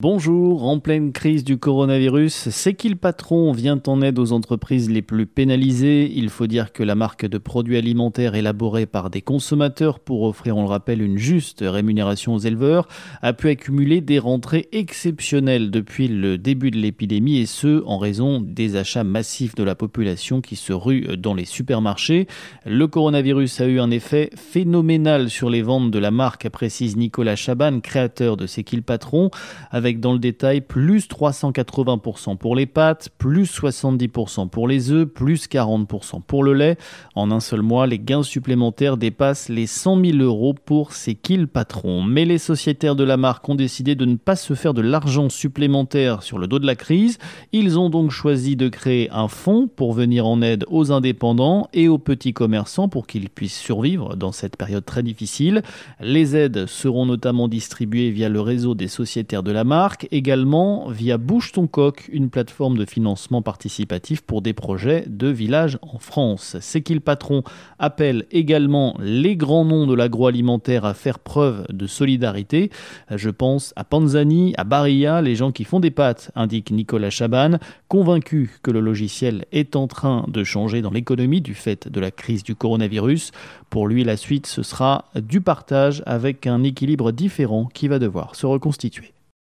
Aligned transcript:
Bonjour, 0.00 0.64
en 0.64 0.78
pleine 0.78 1.10
crise 1.10 1.42
du 1.42 1.58
coronavirus, 1.58 2.50
c'est 2.50 2.94
patron 2.94 3.50
vient 3.50 3.82
en 3.88 4.00
aide 4.00 4.20
aux 4.20 4.30
entreprises 4.30 4.88
les 4.88 5.02
plus 5.02 5.26
pénalisées. 5.26 6.12
Il 6.14 6.28
faut 6.28 6.46
dire 6.46 6.72
que 6.72 6.84
la 6.84 6.94
marque 6.94 7.26
de 7.26 7.36
produits 7.36 7.76
alimentaires 7.76 8.36
élaborée 8.36 8.86
par 8.86 9.10
des 9.10 9.22
consommateurs 9.22 9.98
pour 9.98 10.22
offrir, 10.22 10.56
on 10.56 10.62
le 10.62 10.68
rappelle, 10.68 11.02
une 11.02 11.18
juste 11.18 11.64
rémunération 11.66 12.34
aux 12.34 12.38
éleveurs 12.38 12.86
a 13.22 13.32
pu 13.32 13.48
accumuler 13.48 14.00
des 14.00 14.20
rentrées 14.20 14.68
exceptionnelles 14.70 15.72
depuis 15.72 16.06
le 16.06 16.38
début 16.38 16.70
de 16.70 16.78
l'épidémie 16.78 17.38
et 17.38 17.46
ce, 17.46 17.82
en 17.84 17.98
raison 17.98 18.40
des 18.40 18.76
achats 18.76 19.02
massifs 19.02 19.56
de 19.56 19.64
la 19.64 19.74
population 19.74 20.40
qui 20.40 20.54
se 20.54 20.72
rue 20.72 21.08
dans 21.16 21.34
les 21.34 21.44
supermarchés. 21.44 22.28
Le 22.64 22.86
coronavirus 22.86 23.62
a 23.62 23.66
eu 23.66 23.80
un 23.80 23.90
effet 23.90 24.30
phénoménal 24.36 25.28
sur 25.28 25.50
les 25.50 25.62
ventes 25.62 25.90
de 25.90 25.98
la 25.98 26.12
marque, 26.12 26.48
précise 26.50 26.96
Nicolas 26.96 27.34
Chaban, 27.34 27.80
créateur 27.80 28.36
de 28.36 28.46
C'est 28.46 28.62
patron, 28.82 29.32
dans 29.96 30.12
le 30.12 30.18
détail 30.18 30.60
plus 30.60 31.08
380% 31.08 32.36
pour 32.36 32.54
les 32.54 32.66
pâtes, 32.66 33.08
plus 33.16 33.50
70% 33.50 34.48
pour 34.48 34.68
les 34.68 34.90
œufs, 34.90 35.06
plus 35.06 35.48
40% 35.48 36.22
pour 36.22 36.44
le 36.44 36.52
lait. 36.52 36.76
En 37.14 37.30
un 37.30 37.40
seul 37.40 37.62
mois, 37.62 37.86
les 37.86 37.98
gains 37.98 38.22
supplémentaires 38.22 38.98
dépassent 38.98 39.48
les 39.48 39.66
100 39.66 40.04
000 40.04 40.18
euros 40.18 40.54
pour 40.54 40.92
ces 40.92 41.14
kills 41.14 41.46
patrons. 41.46 42.02
Mais 42.02 42.24
les 42.24 42.38
sociétaires 42.38 42.96
de 42.96 43.04
la 43.04 43.16
marque 43.16 43.48
ont 43.48 43.54
décidé 43.54 43.94
de 43.94 44.04
ne 44.04 44.16
pas 44.16 44.36
se 44.36 44.54
faire 44.54 44.74
de 44.74 44.82
l'argent 44.82 45.28
supplémentaire 45.28 46.22
sur 46.22 46.38
le 46.38 46.46
dos 46.46 46.58
de 46.58 46.66
la 46.66 46.76
crise. 46.76 47.18
Ils 47.52 47.78
ont 47.78 47.88
donc 47.88 48.10
choisi 48.10 48.54
de 48.54 48.68
créer 48.68 49.08
un 49.10 49.28
fonds 49.28 49.68
pour 49.74 49.94
venir 49.94 50.26
en 50.26 50.42
aide 50.42 50.64
aux 50.68 50.92
indépendants 50.92 51.68
et 51.72 51.88
aux 51.88 51.98
petits 51.98 52.34
commerçants 52.34 52.88
pour 52.88 53.06
qu'ils 53.06 53.30
puissent 53.30 53.58
survivre 53.58 54.16
dans 54.16 54.32
cette 54.32 54.56
période 54.56 54.84
très 54.84 55.02
difficile. 55.02 55.62
Les 56.00 56.36
aides 56.36 56.66
seront 56.66 57.06
notamment 57.06 57.48
distribuées 57.48 58.10
via 58.10 58.28
le 58.28 58.40
réseau 58.40 58.74
des 58.74 58.88
sociétaires 58.88 59.42
de 59.42 59.52
la 59.52 59.64
marque 59.64 59.77
également 60.10 60.88
via 60.88 61.18
Bouge 61.18 61.52
ton 61.52 61.66
coq, 61.66 62.08
une 62.12 62.30
plateforme 62.30 62.76
de 62.76 62.84
financement 62.84 63.42
participatif 63.42 64.22
pour 64.22 64.42
des 64.42 64.52
projets 64.52 65.04
de 65.06 65.28
village 65.28 65.78
en 65.82 65.98
France. 65.98 66.56
C'est 66.60 66.82
qu'il 66.82 67.00
patron 67.00 67.42
appelle 67.78 68.26
également 68.32 68.96
les 69.00 69.36
grands 69.36 69.64
noms 69.64 69.86
de 69.86 69.94
l'agroalimentaire 69.94 70.84
à 70.84 70.94
faire 70.94 71.20
preuve 71.20 71.64
de 71.70 71.86
solidarité. 71.86 72.70
Je 73.14 73.30
pense 73.30 73.72
à 73.76 73.84
Panzani, 73.84 74.52
à 74.56 74.64
Barilla, 74.64 75.22
les 75.22 75.36
gens 75.36 75.52
qui 75.52 75.64
font 75.64 75.80
des 75.80 75.92
pâtes, 75.92 76.32
indique 76.34 76.70
Nicolas 76.70 77.10
Chaban, 77.10 77.58
convaincu 77.86 78.58
que 78.62 78.70
le 78.70 78.80
logiciel 78.80 79.44
est 79.52 79.76
en 79.76 79.86
train 79.86 80.24
de 80.28 80.42
changer 80.42 80.82
dans 80.82 80.90
l'économie 80.90 81.40
du 81.40 81.54
fait 81.54 81.88
de 81.88 82.00
la 82.00 82.10
crise 82.10 82.42
du 82.42 82.56
coronavirus. 82.56 83.30
Pour 83.70 83.86
lui, 83.86 84.02
la 84.02 84.16
suite, 84.16 84.46
ce 84.46 84.62
sera 84.62 85.04
du 85.14 85.40
partage 85.40 86.02
avec 86.04 86.46
un 86.46 86.64
équilibre 86.64 87.12
différent 87.12 87.68
qui 87.72 87.86
va 87.86 87.98
devoir 87.98 88.34
se 88.34 88.46
reconstituer. 88.46 89.12